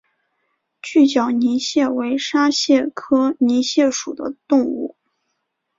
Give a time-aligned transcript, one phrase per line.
[0.81, 4.95] 锯脚泥蟹为沙蟹科泥蟹属的动物。